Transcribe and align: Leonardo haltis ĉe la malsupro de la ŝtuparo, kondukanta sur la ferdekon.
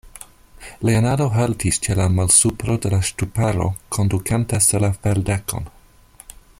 Leonardo 0.87 1.27
haltis 1.33 1.77
ĉe 1.87 1.97
la 1.99 2.07
malsupro 2.13 2.77
de 2.85 2.91
la 2.95 3.01
ŝtuparo, 3.09 3.67
kondukanta 3.97 4.61
sur 4.69 4.87
la 4.87 4.91
ferdekon. 5.05 5.71